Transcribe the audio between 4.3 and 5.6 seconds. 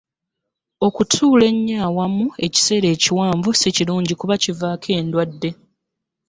kivaako endadde.